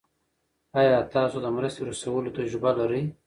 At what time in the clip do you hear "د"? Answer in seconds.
1.43-1.47